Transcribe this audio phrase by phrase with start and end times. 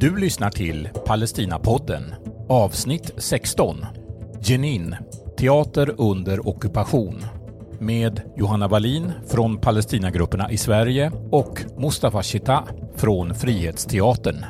[0.00, 2.14] Du lyssnar till Palestinapodden,
[2.48, 3.86] avsnitt 16.
[4.42, 4.96] Jenin,
[5.38, 7.24] teater under ockupation.
[7.78, 12.64] Med Johanna Wallin från Palestinagrupperna i Sverige och Mustafa Shita
[12.96, 14.44] från Frihetsteatern.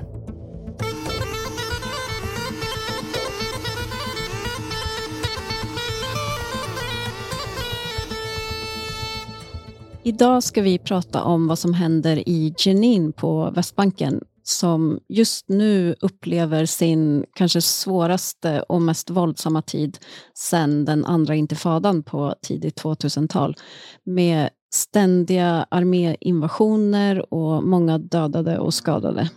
[10.02, 15.94] Idag ska vi prata om vad som händer i Jenin på Västbanken som just nu
[16.00, 19.98] upplever sin kanske svåraste och mest våldsamma tid
[20.34, 23.56] sedan den andra intifadan på tidigt 2000-tal
[24.04, 29.30] med ständiga arméinvasioner och många dödade och skadade.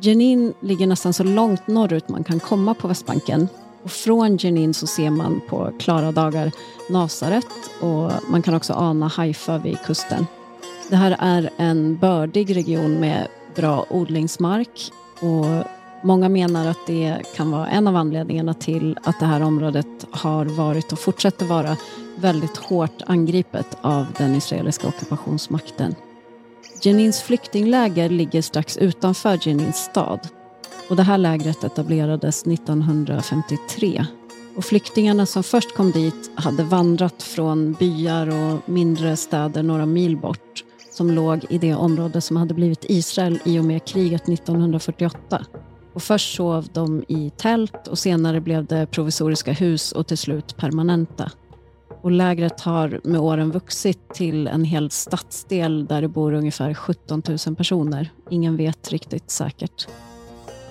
[0.00, 3.48] Jenin ligger nästan så långt norrut man kan komma på Västbanken
[3.82, 6.52] och från Jenin så ser man på klara dagar
[6.90, 7.46] Nasaret
[7.80, 10.26] och man kan också ana Haifa vid kusten.
[10.90, 15.64] Det här är en bördig region med bra odlingsmark och
[16.02, 20.44] många menar att det kan vara en av anledningarna till att det här området har
[20.44, 21.76] varit och fortsätter vara
[22.16, 25.94] väldigt hårt angripet av den israeliska ockupationsmakten.
[26.82, 30.20] Jenins flyktingläger ligger strax utanför Jenins stad
[30.90, 34.06] och det här lägret etablerades 1953.
[34.56, 40.16] Och flyktingarna som först kom dit hade vandrat från byar och mindre städer några mil
[40.16, 40.47] bort
[40.98, 45.46] som låg i det område som hade blivit Israel i och med kriget 1948.
[45.92, 50.56] Och först sov de i tält och senare blev det provisoriska hus och till slut
[50.56, 51.30] permanenta.
[52.02, 57.22] Och lägret har med åren vuxit till en hel stadsdel där det bor ungefär 17
[57.46, 58.10] 000 personer.
[58.30, 59.88] Ingen vet riktigt säkert.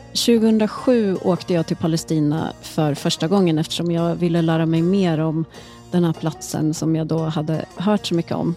[0.08, 5.45] 2007 åkte jag till Palestina för första gången eftersom jag ville lära mig mer om
[5.91, 8.56] den här platsen som jag då hade hört så mycket om.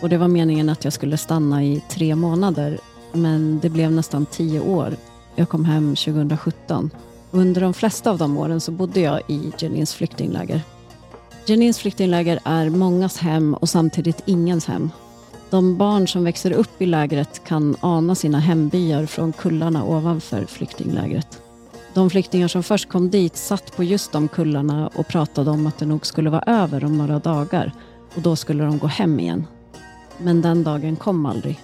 [0.00, 2.78] Och Det var meningen att jag skulle stanna i tre månader
[3.12, 4.96] men det blev nästan tio år.
[5.34, 6.90] Jag kom hem 2017.
[7.30, 10.60] Under de flesta av de åren så bodde jag i Jenins flyktingläger.
[11.46, 14.90] Jenins flyktingläger är mångas hem och samtidigt ingens hem.
[15.50, 21.42] De barn som växer upp i lägret kan ana sina hembyar från kullarna ovanför flyktinglägret.
[21.94, 25.78] De flyktingar som först kom dit satt på just de kullarna och pratade om att
[25.78, 27.72] det nog skulle vara över om några dagar
[28.14, 29.46] och då skulle de gå hem igen.
[30.18, 31.60] Men den dagen kom aldrig.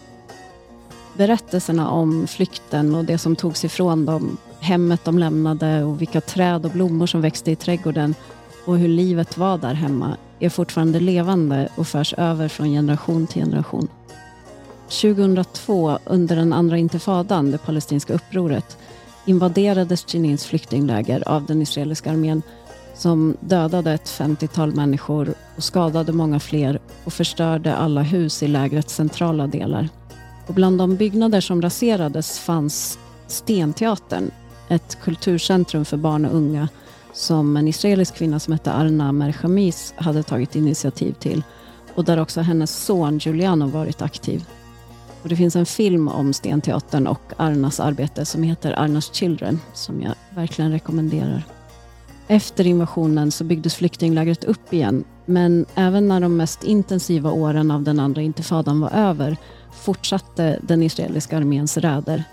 [1.17, 6.65] Berättelserna om flykten och det som togs ifrån dem, hemmet de lämnade och vilka träd
[6.65, 8.15] och blommor som växte i trädgården
[8.65, 13.43] och hur livet var där hemma är fortfarande levande och förs över från generation till
[13.43, 13.89] generation.
[14.89, 18.79] 2002, under den andra intifadan, det palestinska upproret,
[19.25, 22.43] invaderades Jenins flyktingläger av den israeliska armén
[23.01, 28.95] som dödade ett 50-tal människor och skadade många fler och förstörde alla hus i lägrets
[28.95, 29.89] centrala delar.
[30.47, 34.31] Och bland de byggnader som raserades fanns Stenteatern,
[34.69, 36.69] ett kulturcentrum för barn och unga
[37.13, 41.43] som en israelisk kvinna som hette Arna Merchamis hade tagit initiativ till
[41.95, 44.45] och där också hennes son Giuliano varit aktiv.
[45.23, 50.03] Och det finns en film om Stenteatern och Arnas arbete som heter Arnas Children som
[50.03, 51.60] jag verkligen rekommenderar.
[52.31, 57.83] Efter invasionen så byggdes flyktinglägret upp igen men även när de mest intensiva åren av
[57.83, 59.37] den andra intifadan var över
[59.73, 62.25] fortsatte den israeliska arméns räder.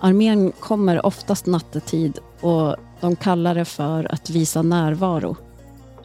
[0.00, 5.36] Armén kommer oftast nattetid och de kallar det för att visa närvaro.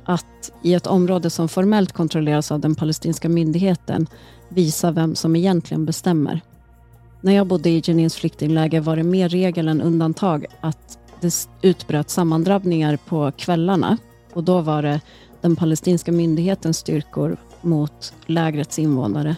[0.03, 4.07] Att i ett område som formellt kontrolleras av den palestinska myndigheten
[4.49, 6.41] visa vem som egentligen bestämmer.
[7.21, 12.09] När jag bodde i Jenins flyktingläger var det mer regel än undantag att det utbröt
[12.09, 13.97] sammandrabbningar på kvällarna
[14.33, 15.01] och då var det
[15.41, 19.35] den palestinska myndighetens styrkor mot lägrets invånare.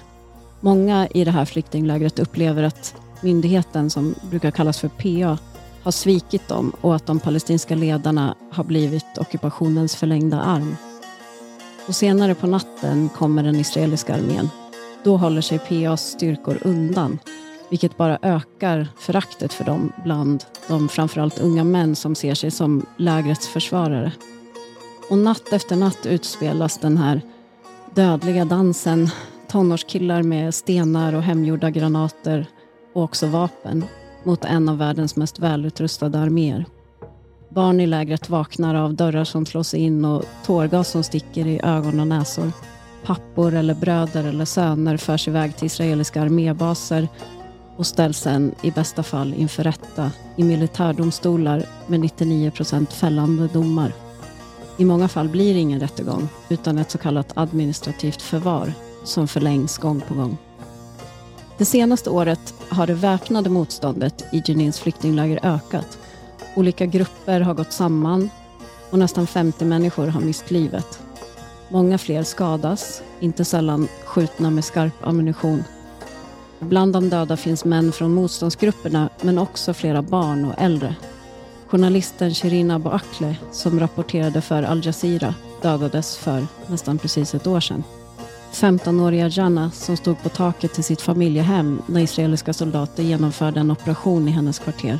[0.59, 5.38] Många i det här flyktinglägret upplever att myndigheten, som brukar kallas för PA,
[5.84, 10.75] har svikit dem och att de palestinska ledarna har blivit ockupationens förlängda arm.
[11.88, 14.50] Och senare på natten kommer den israeliska armén.
[15.04, 17.19] Då håller sig PAs styrkor undan
[17.69, 22.85] vilket bara ökar föraktet för dem bland de framförallt unga män som ser sig som
[22.97, 24.12] lägrets försvarare.
[25.09, 27.21] Och natt efter natt utspelas den här
[27.95, 29.09] dödliga dansen.
[29.47, 32.45] Tonårskillar med stenar och hemgjorda granater
[32.94, 33.85] och också vapen
[34.23, 36.65] mot en av världens mest välutrustade arméer.
[37.50, 42.00] Barn i lägret vaknar av dörrar som slås in och tårgas som sticker i ögon
[42.00, 42.51] och näsor.
[43.06, 47.07] Pappor eller bröder eller söner förs iväg till israeliska armébaser
[47.77, 53.94] och ställs sen i bästa fall inför rätta i militärdomstolar med 99 procent fällande domar.
[54.77, 58.74] I många fall blir det ingen rättegång utan ett så kallat administrativt förvar
[59.04, 60.38] som förlängs gång på gång.
[61.57, 65.98] Det senaste året har det väpnade motståndet i Jenins flyktingläger ökat.
[66.56, 68.30] Olika grupper har gått samman
[68.89, 71.00] och nästan 50 människor har mist livet.
[71.69, 75.63] Många fler skadas, inte sällan skjutna med skarp ammunition.
[76.60, 80.96] Bland de döda finns män från motståndsgrupperna men också flera barn och äldre.
[81.68, 87.60] Journalisten Shirin Abu Akleh som rapporterade för Al Jazeera dödades för nästan precis ett år
[87.60, 87.84] sedan.
[88.54, 94.28] 15-åriga Jana som stod på taket till sitt familjehem när israeliska soldater genomförde en operation
[94.28, 95.00] i hennes kvarter.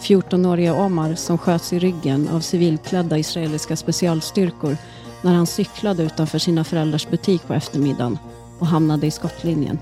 [0.00, 4.76] 14-åriga Omar som sköts i ryggen av civilklädda israeliska specialstyrkor
[5.22, 8.18] när han cyklade utanför sina föräldrars butik på eftermiddagen
[8.58, 9.78] och hamnade i skottlinjen.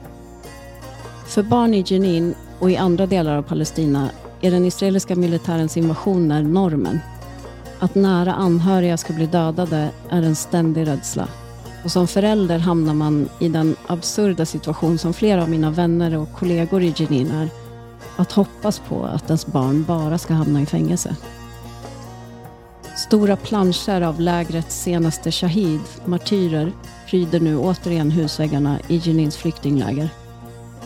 [1.29, 4.11] För barn i Jenin och i andra delar av Palestina
[4.41, 7.01] är den israeliska militärens invasioner normen.
[7.79, 11.29] Att nära anhöriga ska bli dödade är en ständig rädsla.
[11.85, 16.33] Och som förälder hamnar man i den absurda situation som flera av mina vänner och
[16.33, 17.49] kollegor i Jenin är.
[18.17, 21.17] Att hoppas på att ens barn bara ska hamna i fängelse.
[22.97, 26.73] Stora planscher av lägrets senaste shahid, martyrer,
[27.07, 30.09] pryder nu återigen husväggarna i Jenins flyktingläger.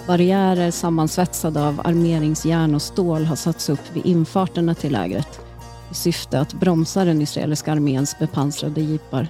[0.06, 5.40] Barriärer sammansvetsade av armeringsjärn och stål har satts upp vid infarterna till lägret
[5.90, 9.28] i syfte att bromsa den israeliska arméns bepansrade jeepar.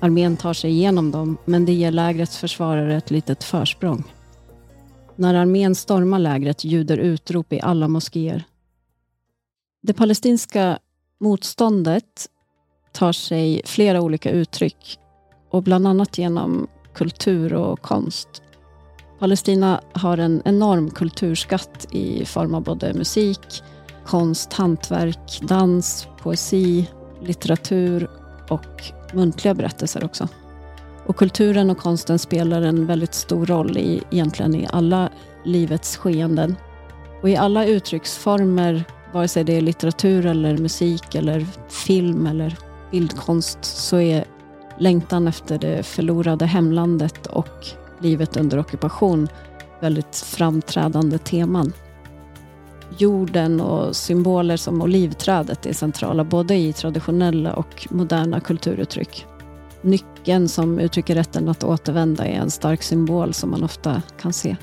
[0.00, 4.04] Armén tar sig igenom dem, men det ger lägrets försvarare ett litet försprång.
[5.16, 8.44] När armén stormar lägret ljuder utrop i alla moskéer.
[9.82, 10.78] Det palestinska
[11.20, 12.28] motståndet
[12.92, 14.98] tar sig flera olika uttryck
[15.50, 18.42] och bland annat genom kultur och konst.
[19.22, 23.62] Palestina har en enorm kulturskatt i form av både musik,
[24.06, 26.90] konst, hantverk, dans, poesi,
[27.20, 28.10] litteratur
[28.48, 28.82] och
[29.12, 30.28] muntliga berättelser också.
[31.06, 35.10] Och kulturen och konsten spelar en väldigt stor roll i, egentligen i alla
[35.44, 36.56] livets skeenden.
[37.22, 42.56] Och i alla uttrycksformer, vare sig det är litteratur eller musik eller film eller
[42.90, 44.24] bildkonst, så är
[44.78, 49.28] längtan efter det förlorade hemlandet och livet under ockupation
[49.80, 51.72] väldigt framträdande teman.
[52.98, 59.26] Jorden och symboler som olivträdet är centrala både i traditionella och moderna kulturuttryck.
[59.82, 64.56] Nyckeln som uttrycker rätten att återvända är en stark symbol som man ofta kan se.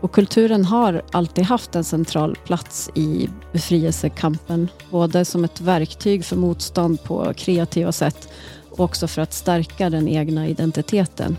[0.00, 6.36] Och kulturen har alltid haft en central plats i befrielsekampen, både som ett verktyg för
[6.36, 8.28] motstånd på kreativa sätt
[8.70, 11.36] och också för att stärka den egna identiteten.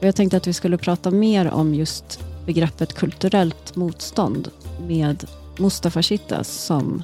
[0.00, 4.50] Jag tänkte att vi skulle prata mer om just begreppet kulturellt motstånd
[4.86, 5.24] med
[5.58, 7.02] Mustafa Shittas som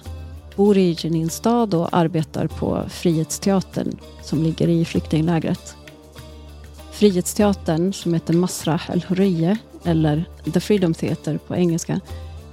[0.56, 5.76] bor i Jenin stad och arbetar på Frihetsteatern som ligger i flyktinglägret.
[6.92, 12.00] Frihetsteatern, som heter Masrah El Hurriye eller The Freedom Theater på engelska,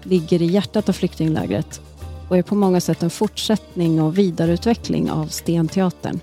[0.03, 1.81] ligger i hjärtat av flyktinglägret
[2.29, 6.19] och är på många sätt en fortsättning och vidareutveckling av Stenteatern.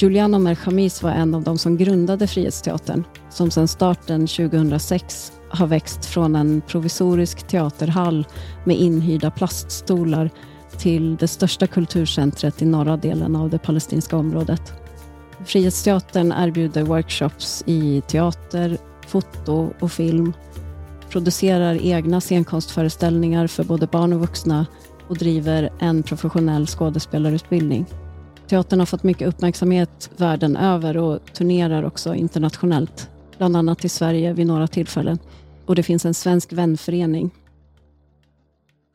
[0.00, 6.04] Giuliano Merchamis var en av de som grundade Frihetsteatern som sedan starten 2006 har växt
[6.04, 8.26] från en provisorisk teaterhall
[8.64, 10.30] med inhyrda plaststolar
[10.78, 14.72] till det största kulturcentret i norra delen av det palestinska området.
[15.44, 20.32] Frihetsteatern erbjuder workshops i teater, foto och film,
[21.10, 24.66] producerar egna scenkonstföreställningar för både barn och vuxna
[25.08, 27.86] och driver en professionell skådespelarutbildning.
[28.48, 34.32] Teatern har fått mycket uppmärksamhet världen över och turnerar också internationellt, bland annat i Sverige
[34.32, 35.18] vid några tillfällen.
[35.66, 37.30] Och det finns en svensk vänförening.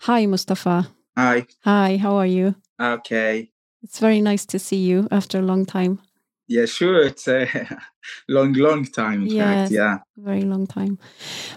[0.07, 0.85] Hi Mustafa.
[1.15, 1.45] Hi.
[1.63, 2.53] Hi, how are you?
[2.99, 3.47] Okay.
[3.83, 5.97] It's very nice to see you after a long time.
[6.47, 7.01] Yeah, sure.
[7.03, 7.47] It's a
[8.27, 9.23] long, long time.
[9.23, 9.37] In Yes.
[9.37, 9.97] fact, yeah.
[10.17, 10.97] Very long time.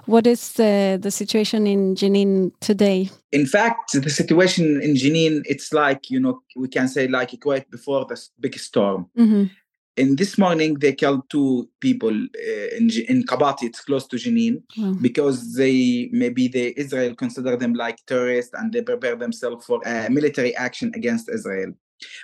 [0.07, 3.11] What is uh, the situation in Jenin today?
[3.33, 7.71] In fact, the situation in Jenin, it's like you know, we can say like quite
[7.71, 9.07] before the big storm.
[9.19, 9.50] Mhm.
[9.99, 13.64] In this morning, they killed two people uh, in in Kabati.
[13.64, 14.95] It's close to Jenin Wow.
[15.00, 20.09] because they maybe they Israel consider them like terrorists and they prepare themselves for uh,
[20.11, 21.73] military action against Israel.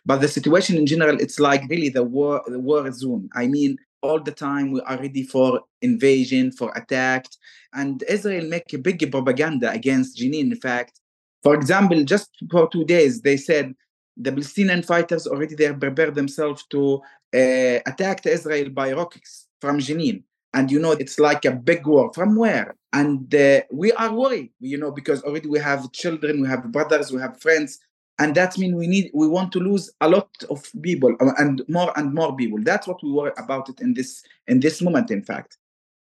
[0.04, 3.28] But the situation in general, it's like really the war the war zone.
[3.34, 7.26] I mean, all the time we are ready for invasion, for attack,
[7.72, 10.52] and Israel make a big propaganda against Jenin.
[10.52, 11.00] In fact,
[11.42, 13.74] for example, just for two days, they said
[14.16, 17.00] the Palestinian fighters already they prepared themselves to
[17.34, 20.22] uh, attack Israel by rockets from Jenin.
[20.54, 22.12] And you know it's like a big war.
[22.12, 22.76] From where?
[22.92, 27.10] And uh, we are worried you know because already we have children we have brothers
[27.10, 27.78] we have friends
[28.18, 31.62] and that means we need we want to lose a lot of people uh, and
[31.68, 35.10] more and more people that's what we worry about it in this in this moment
[35.10, 35.58] in fact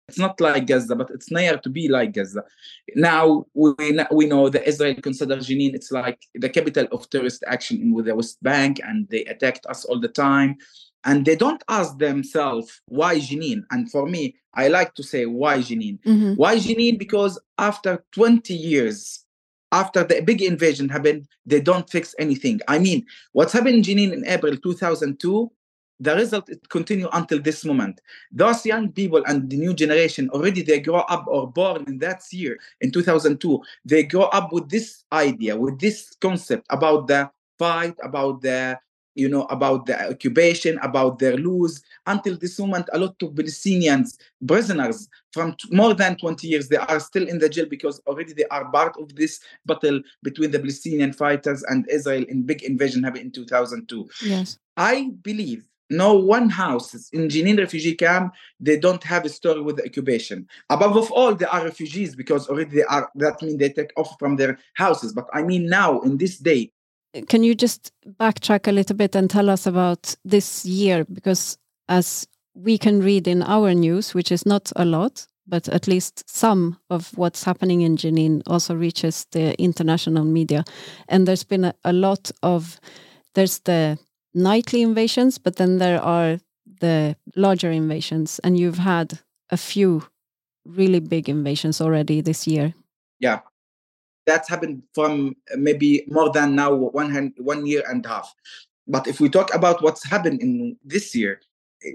[0.09, 2.43] It's not like Gaza, but it's near to be like Gaza.
[2.95, 3.73] Now we
[4.19, 8.15] we know that Israel considers Jenin it's like the capital of terrorist action in the
[8.15, 10.51] West Bank, and they attacked us all the time.
[11.03, 13.61] And they don't ask themselves why Jenin.
[13.71, 14.23] And for me,
[14.55, 15.95] I like to say why Jenin.
[16.11, 16.35] Mhm.
[16.41, 16.97] Why Jenin?
[16.97, 17.33] Because
[17.69, 18.97] after 20 years,
[19.71, 22.59] after the big invasion happened, they don't fix anything.
[22.67, 25.51] I mean, what's happened in Jenin in April 2002,
[25.99, 28.01] the result it continue until this moment.
[28.31, 32.23] Those young people and the new generation already they grow up or born in that
[32.31, 33.61] year in 2002.
[33.85, 38.79] They grow up with this idea, with this concept about the fight, about the
[39.19, 41.83] you know about the occupation, about their lose.
[42.05, 46.77] Until this moment, a lot of Palestinians prisoners from t- more than 20 years they
[46.77, 50.59] are still in the jail because already they are part of this battle between the
[50.59, 54.09] Palestinian fighters and Israel in big invasion happened in 2002.
[54.23, 54.57] Yes.
[54.77, 59.77] I believe no one house in Jenin refugee camp they don't have a story with
[59.77, 60.47] the occupation.
[60.69, 63.09] Above of all, they are refugees because already they are.
[63.15, 65.13] That means they take off from their houses.
[65.13, 66.71] But I mean now in this day,
[67.27, 71.05] Can you just backtrack a little bit and tell us about this year?
[71.05, 75.87] Because as we can read in our news, which is not a lot, but at
[75.87, 80.63] least some of what's happening in Jenin also reaches the international media.
[81.07, 82.79] And there's been a, a lot of,
[83.33, 83.97] there's the
[84.33, 86.39] nightly invasions, but then there are
[86.79, 88.39] the larger invasions.
[88.43, 90.03] And you've had a few
[90.65, 92.75] really big invasions already this year.
[93.19, 93.39] yeah,
[94.29, 98.33] that's happened from maybe more than now one hand, one year and a half.
[98.87, 101.41] But if we talk about what's happened in this year,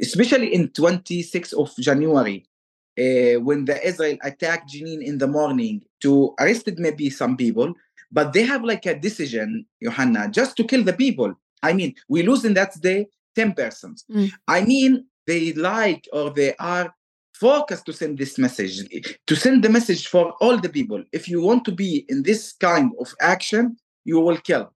[0.00, 2.46] especially in 26th of January,
[2.98, 7.74] uh, when the Israel attacked Jenin in the morning to arrested maybe some people,
[8.12, 11.34] but they have like a decision, Johanna, just to kill the people.
[11.62, 14.04] I mean, we lose in that day 10 persons.
[14.10, 14.30] Mm.
[14.46, 16.94] I mean, they like or they are
[17.34, 18.76] focused to send this message,
[19.26, 21.02] to send the message for all the people.
[21.12, 24.72] If you want to be in this kind of action, you will kill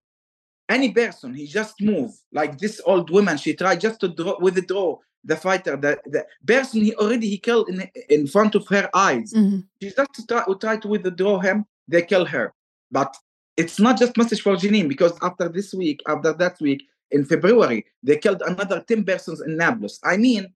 [0.68, 1.34] any person.
[1.34, 3.36] He just move like this old woman.
[3.38, 5.76] She tried just to draw, withdraw the fighter.
[5.76, 9.32] The, the person he already he killed in in front of her eyes.
[9.34, 9.64] Mhm.
[9.82, 11.64] She just try, try to withdraw him.
[11.86, 12.52] They kill her.
[12.90, 13.16] But
[13.56, 17.86] it's not just message for Jenin because after this week, after that week in February,
[18.02, 19.98] they killed another 10 persons in Nablus.
[20.04, 20.52] I mean,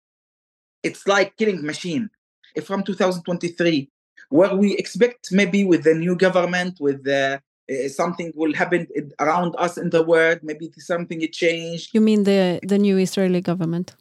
[0.82, 2.10] it's like killing machine.
[2.54, 3.88] If from 2023,
[4.30, 8.86] where we expect maybe with the new government, with the uh, something will happen
[9.20, 11.90] around us in the world, maybe something it changed.
[11.92, 13.94] You mean the, the new Israeli government?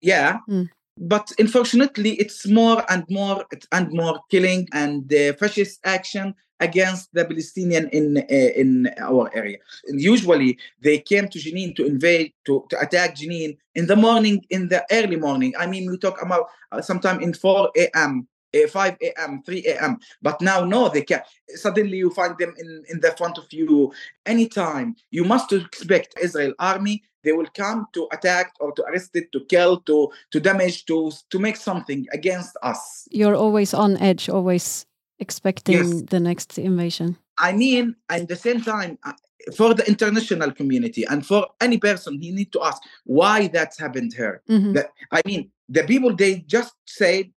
[0.00, 0.38] Yeah.
[0.48, 0.68] Mm.
[1.00, 7.24] But unfortunately, it's more and more and more killing and uh, fascist action against the
[7.24, 9.58] Palestinian in uh, in our area.
[9.86, 14.44] And usually, they came to Jenin to invade, to, to attack Jenin in the morning,
[14.50, 15.54] in the early morning.
[15.58, 19.98] I mean, we talk about uh, sometime in 4 a.m., 5 a.m., 3 a.m.
[20.22, 21.22] But now, no, they can.
[21.50, 23.92] Suddenly, you find them in, in the front of you
[24.26, 24.96] anytime.
[25.10, 27.02] You must expect Israel army.
[27.24, 31.10] They will come to attack or to arrest it, to kill, to to damage, to
[31.30, 33.06] to make something against us.
[33.10, 34.86] You're always on edge, always
[35.18, 36.02] expecting Yes.
[36.08, 37.16] the next invasion.
[37.38, 39.12] I mean, at the same time, uh,
[39.56, 44.12] for the international community and for any person, he need to ask why that's happened
[44.14, 44.42] here.
[44.48, 44.74] Mhm.
[44.74, 47.30] That I mean, the people they just said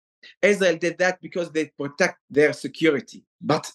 [0.42, 3.70] Israel did that because they protect their security, but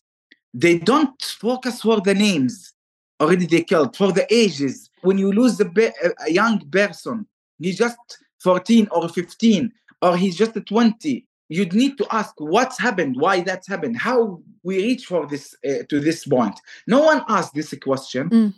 [0.54, 2.74] they don't focus for the names
[3.20, 4.90] already they killed for the ages.
[5.02, 7.26] When you lose the be- a a young person,
[7.60, 7.98] he's just
[8.42, 11.26] 14 or 15, or he's just 20.
[11.50, 15.84] You'd need to ask what's happened, why that's happened, how we reach for this uh,
[15.90, 16.60] to this point.
[16.88, 18.30] No one asked this question.
[18.30, 18.54] Mm.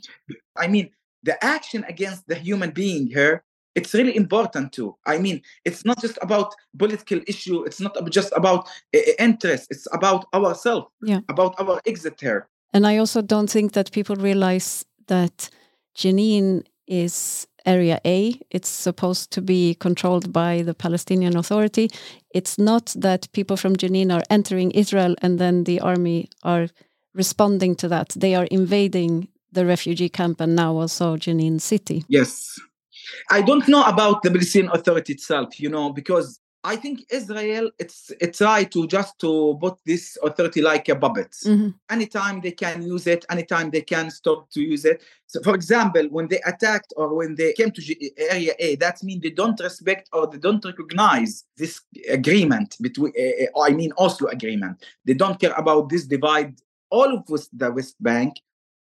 [0.55, 0.89] I mean,
[1.23, 3.43] the action against the human being here
[3.75, 8.31] it's really important too i mean it's not just about political issue it's not just
[8.35, 8.61] about
[8.95, 11.21] uh, interest it's about ourselves Yeah.
[11.29, 12.41] about our exit here
[12.75, 15.49] And I also don't think that people realize that
[15.99, 18.17] Jenin is Area A.
[18.57, 21.85] It's supposed to be controlled by the Palestinian Authority.
[22.37, 26.67] It's not that people from Jenin are entering Israel and then the army are
[27.21, 28.09] responding to that.
[28.23, 32.03] They are invading the refugee camp and now also Jenin city.
[32.09, 32.31] yes
[33.31, 38.11] i don't know about the palestinian authority itself you know because i think israel it's
[38.19, 41.31] it's right to just to put this authority like a puppet.
[41.45, 41.73] Mhm.
[41.95, 44.97] anytime they can use it anytime they can stop to use it.
[45.27, 48.97] So for example when they attacked or when they came to G- area a that
[49.03, 51.31] means they don't respect or they don't recognize
[51.61, 51.73] this
[52.19, 54.75] agreement between uh, i mean oslo agreement.
[55.07, 56.53] They don't care about this divide
[56.89, 57.23] all of
[57.61, 58.31] the west bank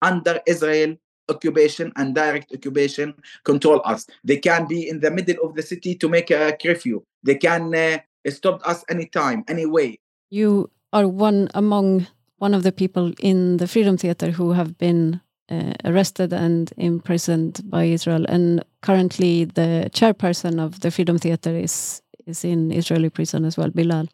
[0.02, 0.92] under israel
[1.30, 5.96] occupation and direct occupation control us they can be in the middle of the city
[5.96, 9.98] to make a curfew they can uh, stopped us anytime, anyway.
[10.30, 12.08] You are one among
[12.38, 15.20] one of the people in the Freedom Theater who have been
[15.50, 22.02] uh, arrested and imprisoned by Israel, and currently the chairperson of the Freedom Theater is
[22.26, 24.08] is in Israeli prison as well, Bilal.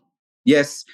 [0.46, 0.86] Yes,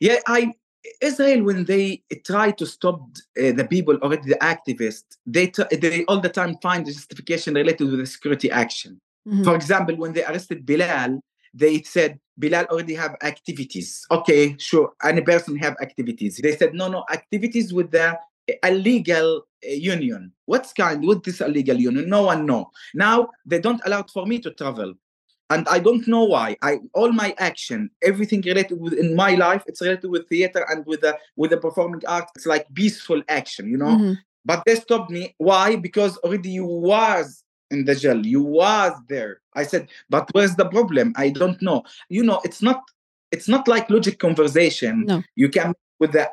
[0.00, 0.18] yeah.
[0.26, 0.54] I
[1.00, 3.00] Israel when they try to stop
[3.38, 7.90] uh, the people already the activists, they they all the time find the justification related
[7.90, 9.00] with the security action.
[9.28, 9.44] Mm-hmm.
[9.44, 11.20] For example, when they arrested Bilal,
[11.54, 14.04] they said Bilal already have activities.
[14.10, 16.40] Okay, sure, any person have activities.
[16.42, 18.18] They said no, no activities with the
[18.64, 20.32] illegal uh, union.
[20.46, 22.08] What's kind with this illegal union?
[22.08, 22.70] No one know.
[22.94, 24.94] Now they don't allow for me to travel
[25.50, 26.56] and I don't know why.
[26.62, 30.84] I all my action, everything related with in my life, it's related with theater and
[30.86, 32.28] with the with the performing art.
[32.36, 33.86] It's like peaceful action, you know.
[33.86, 34.12] Mm-hmm.
[34.44, 35.34] But they stopped me.
[35.38, 35.76] Why?
[35.76, 38.24] Because already you was in the jail.
[38.24, 39.40] You was there.
[39.54, 41.12] I said, but where's the problem?
[41.16, 41.84] I don't know.
[42.08, 42.82] You know, it's not
[43.30, 45.04] it's not like logic conversation.
[45.06, 45.22] No.
[45.36, 46.30] You can with the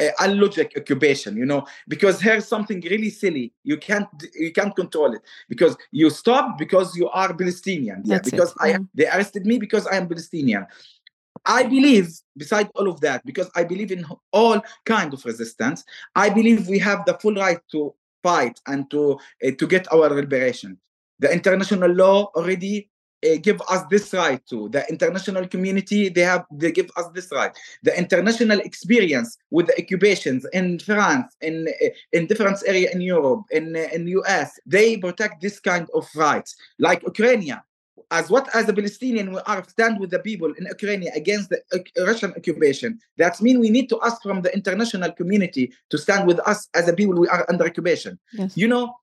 [0.00, 3.52] a logic occupation you know because here's something really silly.
[3.62, 5.22] You can't you can't control it.
[5.48, 8.02] Because you stop because you are palestinian.
[8.04, 8.56] Yeah because it.
[8.60, 10.66] i they arrested me because i am palestinian.
[11.44, 15.82] I believe beside all of that because i believe in all kind of resistance
[16.14, 20.08] i believe we have the full right to fight and to uh, to get our
[20.08, 20.78] liberation.
[21.18, 22.91] The international law already uh,
[23.42, 27.56] give us this right to the international community they have they give us this right.
[27.82, 33.42] The international experience with the occupations in france in uh, in different area in europe
[33.50, 36.56] in uh, in us they protect this kind of rights.
[36.78, 37.42] Like ukraine
[38.10, 41.58] as what as a palestinian we are stand with the people in ukraine against the
[42.10, 42.98] russian occupation.
[43.18, 46.88] That means we need to ask from the international community to stand with us as
[46.88, 48.18] a people we are under occupation.
[48.32, 48.56] Yes.
[48.56, 48.94] you know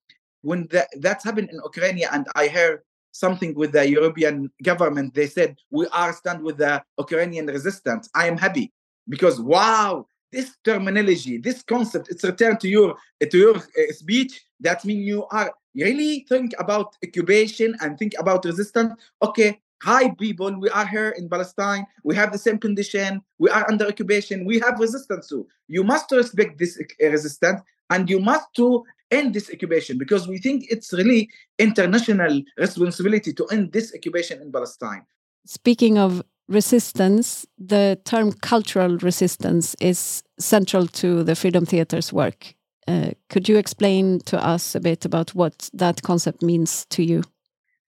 [0.42, 2.80] when that, that's happened in ukraine and i heard
[3.12, 5.14] something with the European government.
[5.14, 8.10] They said, we are stand with the Ukrainian resistance.
[8.16, 8.72] I am happy
[9.08, 14.42] because, wow, this terminology, this concept, it's returned to your, to your uh, speech.
[14.60, 18.94] That means you are really think about occupation and think about resistance.
[19.22, 21.86] Okay, hi people, we are here in Palestine.
[22.04, 23.22] We have the same condition.
[23.40, 24.46] We are under occupation.
[24.46, 25.48] We have resistance too.
[25.68, 30.38] You must respect this uh, resistance and you must to end this occupation because we
[30.38, 35.06] think it's really international responsibility to end this occupation in Palestine.
[35.46, 42.54] Speaking of resistance, the term cultural resistance is central to the Freedom Theatre's work.
[42.88, 47.24] Uh, could you explain to us a bit about what that concept means to you?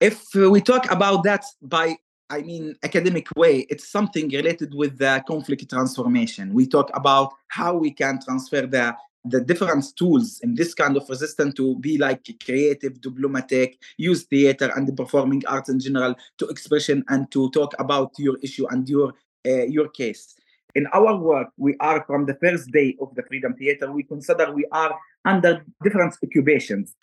[0.00, 1.96] If we talk about that by
[2.30, 6.54] I mean, academic way, it's something related with the conflict transformation.
[6.54, 11.08] We talk about how we can transfer the the different tools in this kind of
[11.08, 16.46] resistance to be like creative, diplomatic, use theater and the performing arts in general to
[16.48, 19.12] expression and to talk about your issue and your
[19.46, 20.36] uh, your case.
[20.74, 23.90] In our work, we are from the first day of the Freedom Theater.
[23.90, 26.94] We consider we are under different occupations.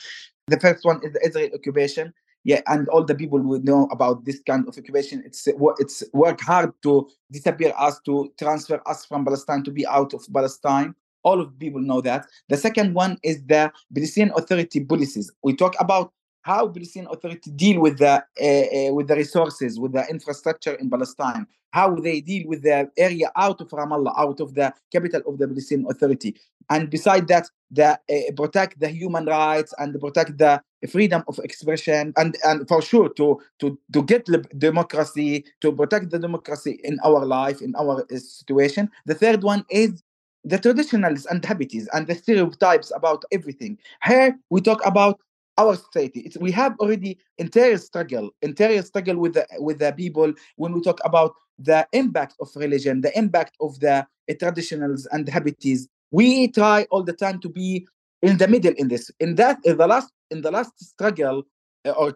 [0.48, 2.14] The first one is the Israel occupation.
[2.44, 5.22] Yeah, and all the people would know about this kind of occupation.
[5.26, 5.48] It's
[5.80, 10.26] it's work hard to disappear us, to transfer us from Palestine, to be out of
[10.34, 12.28] Palestine all of people know that.
[12.50, 15.32] The second one is the Palestinian Authority policies.
[15.44, 19.94] We talk about how Palestinian Authority deal with the uh, uh, with the resources, with
[19.94, 24.54] the infrastructure in Palestine, how they deal with the area out of Ramallah, out of
[24.56, 26.36] the capital of the Palestinian Authority,
[26.70, 32.14] and beside that, the uh, protect the human rights and protect the freedom of expression,
[32.16, 34.26] and and for sure to to to get
[34.58, 38.90] democracy, to protect the democracy in our life, in our situation.
[39.06, 40.02] The third one is
[40.48, 43.78] the traditionals and habits and the stereotypes about everything.
[44.06, 45.20] Here we talk about
[45.58, 46.22] our society.
[46.22, 50.82] It's, we have already entire struggle, entire struggle with the with the people when we
[50.82, 55.88] talk about the impact of religion, the impact of the uh, traditionals and habits.
[56.12, 57.86] We try all the time to be
[58.22, 59.12] in the middle in this.
[59.20, 61.44] In that, in the last in the last struggle
[61.86, 62.14] uh, or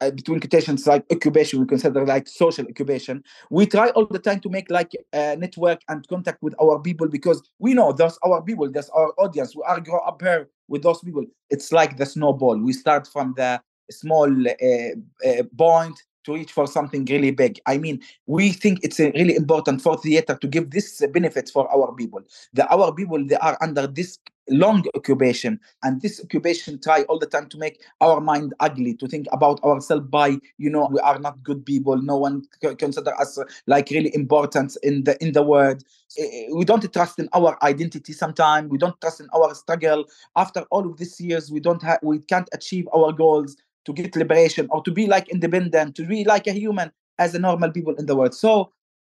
[0.00, 4.40] uh, between quotations like occupation we consider like social occupation we try all the time
[4.40, 8.42] to make like a network and contact with our people because we know that's our
[8.42, 12.06] people that's our audience we are grow up here with those people it's like the
[12.06, 17.58] snowball we start from the small uh, uh, point to reach for something really big.
[17.66, 21.92] I mean, we think it's really important for theater to give this benefits for our
[21.94, 22.20] people.
[22.52, 24.18] The our people they are under this
[24.50, 25.60] long occupation.
[25.82, 29.62] And this occupation try all the time to make our mind ugly to think about
[29.62, 31.96] ourselves by you know we are not good people.
[31.96, 32.44] No one
[32.78, 35.84] consider us like really important in the in the world.
[36.18, 40.04] Eh, eh, we don't trust in our identity sometimes we don't trust in our struggle.
[40.36, 44.16] After all of these years we don't have we can't achieve our goals to get
[44.16, 47.94] liberation or to be like independent to be like a human as a normal people
[47.96, 48.34] in the world.
[48.34, 48.72] So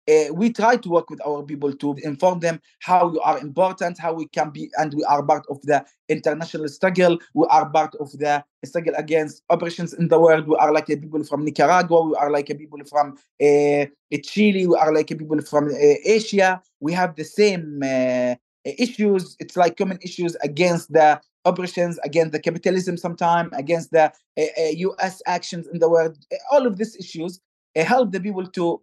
[0.08, 3.98] uh, we try to work with our people to inform them how you are important,
[3.98, 7.18] how we can be, and we are part of the international struggle.
[7.34, 10.48] We are part of the struggle against oppressions in the world.
[10.48, 12.02] We are like a people from Nicaragua.
[12.02, 13.86] We are like a people from uh,
[14.24, 14.66] Chile.
[14.66, 16.62] We are like a people from uh, Asia.
[16.80, 19.36] We have the same uh, issues.
[19.40, 25.22] It's like common issues against the oppressions, against the capitalism, sometime against the U.S.
[25.26, 26.16] Uh, actions in the world.
[26.50, 27.40] All of these issues
[27.84, 28.80] help the people to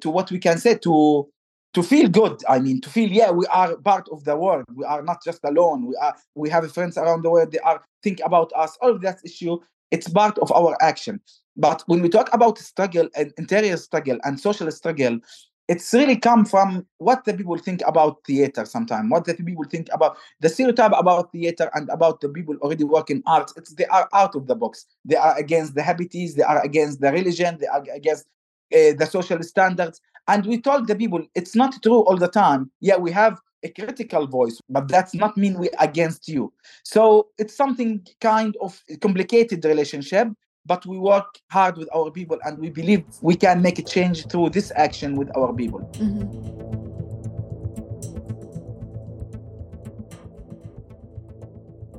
[0.00, 1.28] to what we can say to
[1.74, 4.64] to feel good i mean to feel yeah we are part of the world.
[4.74, 5.86] We are not just alone.
[5.86, 7.52] We are we have friends around the world.
[7.52, 8.78] They are think about us.
[8.80, 9.58] All of that issue
[9.90, 11.20] it's part of our action.
[11.56, 15.20] But when we talk about struggle and interior struggle and social struggle
[15.68, 19.88] it's really come from what the people think about theater sometimes what the people think
[19.92, 24.08] about the stereotype about theater and about the people already working arts it's they are
[24.12, 24.86] out of the box.
[25.04, 28.35] They are against the habits they are against the religion they are against uh,
[28.70, 32.96] the social standards and we told the people it's not true all the time yeah
[32.96, 36.52] we have a critical voice but that's not mean we against you
[36.84, 40.28] so it's something kind of complicated relationship
[40.66, 44.26] but we work hard with our people and we believe we can make a change
[44.26, 45.80] through this action with our people.
[45.94, 46.56] Mm-hmm.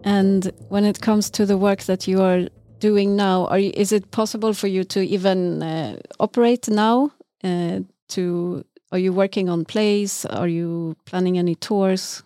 [0.03, 2.47] And when it comes to the work that you are
[2.79, 7.11] doing now, you, is it possible for you to even uh, operate now?
[7.43, 10.25] Uh, to are you working on plays?
[10.25, 12.23] Are you planning any tours?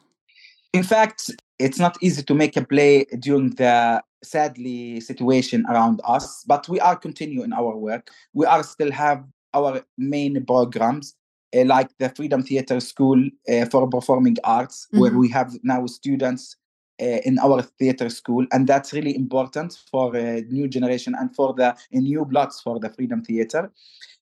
[0.73, 6.43] In fact, it's not easy to make a play during the sadly situation around us
[6.47, 11.15] but we are continuing our work we are still have our main programs
[11.55, 15.01] uh, like the freedom theater school uh, for performing arts mm-hmm.
[15.01, 16.55] where we have now students
[17.01, 21.75] in our theater school and that's really important for a new generation and for the
[21.91, 23.71] new bloods for the freedom theater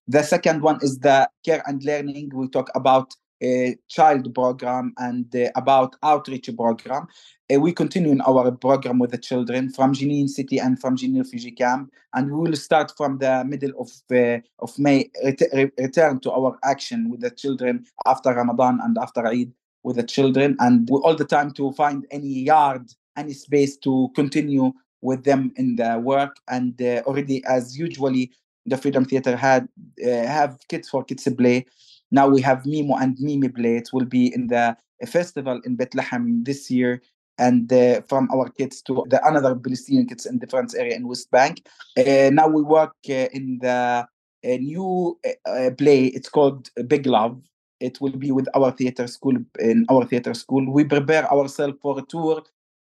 [0.07, 5.33] the second one is the care and learning we talk about a child program and
[5.35, 7.07] uh, about outreach program.
[7.53, 11.19] Uh, we continue in our program with the children from Jenin City and from Jenin
[11.19, 15.09] refugee camp, and we will start from the middle of uh, of May.
[15.23, 19.51] Ret- return to our action with the children after Ramadan and after Eid
[19.83, 24.71] with the children, and all the time to find any yard, any space to continue
[25.01, 26.37] with them in the work.
[26.49, 28.31] And uh, already, as usually,
[28.65, 29.67] the Freedom Theater had
[30.05, 31.65] uh, have kids for kids play
[32.11, 34.75] now we have Mimo and Mimi Blades will be in the
[35.07, 37.01] festival in Bethlehem this year
[37.37, 41.31] and uh, from our kids to the another Palestinian kids in different area in West
[41.31, 41.65] Bank.
[41.97, 44.07] Uh, now we work uh, in the
[44.43, 46.05] new uh, play.
[46.05, 47.41] It's called Big Love.
[47.79, 50.69] It will be with our theater school in our theater school.
[50.71, 52.43] We prepare ourselves for a tour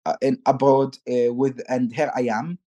[0.06, 2.58] uh, in abroad with and here I am.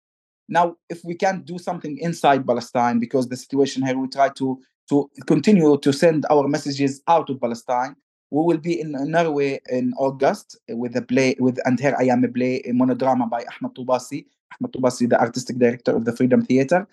[0.47, 4.59] Now, if we can't do something inside Palestine because the situation here, we try to
[4.89, 7.95] to continue to send our messages out of Palestine.
[8.29, 12.23] We will be in Norway in August with a play with and here I am
[12.23, 14.25] a play a monodrama by Ahmed Tobasi.
[14.53, 16.87] Ahmed Tobasi, the artistic director of the Freedom Theater,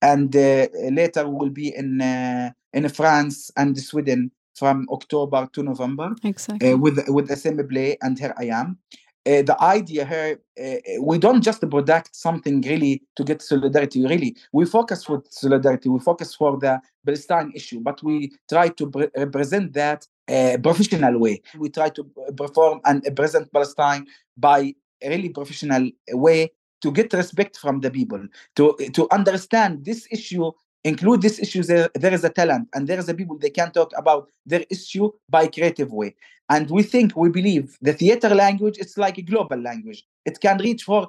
[0.00, 5.62] and uh, later we will be in uh, in France and Sweden from October to
[5.62, 6.14] November.
[6.22, 6.72] Exactly.
[6.72, 8.78] Uh, with with the same play and here I am
[9.26, 14.36] uh, the idea here uh, we don't just product something really to get solidarity really
[14.52, 19.72] we focus with solidarity we focus for the palestine issue but we try to represent
[19.72, 22.04] that uh, professional way we try to
[22.36, 28.22] perform and present palestine by a really professional way to get respect from the people
[28.54, 30.50] to to understand this issue
[30.84, 33.72] include these issues there, there is a talent and there is a people they can
[33.72, 36.14] talk about their issue by creative way.
[36.50, 40.04] And we think we believe the theater language it's like a global language.
[40.26, 41.08] It can reach for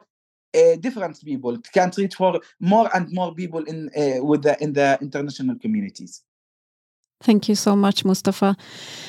[0.55, 1.55] uh, different people.
[1.55, 5.59] It can reach for more and more people in uh, with the in the international
[5.59, 6.23] communities.
[7.21, 8.55] Thank you so much mustafa.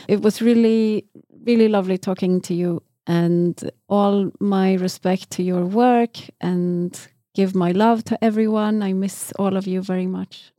[0.09, 1.07] It was really
[1.45, 7.71] really lovely talking to you and all my respect to your work and give my
[7.71, 8.83] love to everyone.
[8.83, 10.53] I miss all of you very much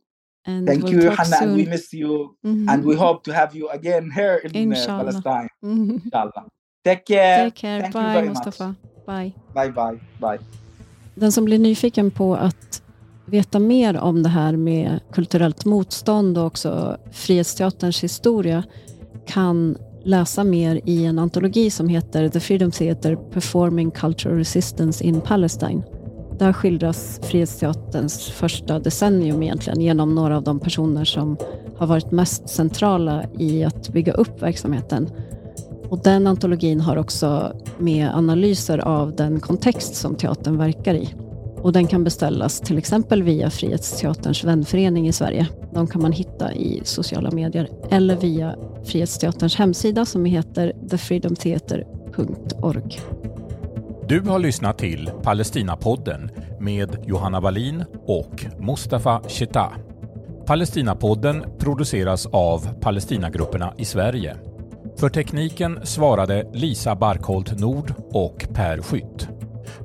[0.46, 1.48] and Thank we'll you, Hannah, soon.
[1.48, 2.36] and we miss you.
[2.46, 2.68] Mm-hmm.
[2.68, 5.48] And we hope to have you again here in uh, Palestine.
[5.64, 5.98] Mm-hmm.
[6.04, 6.44] Inshallah.
[6.84, 7.44] Take care.
[7.44, 7.80] Take care.
[7.80, 8.74] Thank bye, Mustafa.
[9.06, 9.32] Bye.
[9.54, 10.38] Bye, bye, bye.
[11.14, 12.82] Den som blir nyfiken på att
[13.26, 18.64] veta mer om det här med kulturellt motstånd och också Frihetsteaterns historia
[19.26, 25.20] kan läsa mer i en antologi som heter The Freedom Theater Performing Cultural Resistance in
[25.20, 25.82] Palestine
[26.38, 31.36] där skildras Frihetsteaterns första decennium egentligen genom några av de personer som
[31.76, 35.10] har varit mest centrala i att bygga upp verksamheten.
[35.88, 41.14] Och den antologin har också med analyser av den kontext som teatern verkar i.
[41.62, 45.48] Och den kan beställas till exempel via Frihetsteaterns vänförening i Sverige.
[45.74, 53.00] De kan man hitta i sociala medier eller via Frihetsteaterns hemsida som heter thefreedomtheater.org.
[54.08, 59.72] Du har lyssnat till Palestinapodden med Johanna Wallin och Mustafa Cheta.
[60.46, 64.36] Palestinapodden produceras av Palestinagrupperna i Sverige.
[64.96, 69.28] För tekniken svarade Lisa Barkholt Nord och Per Skytt.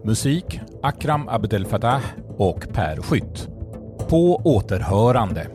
[0.04, 2.04] Musik Akram Abdel Fattah
[2.38, 3.48] och Per Skytt.
[4.10, 5.48] På återhörande.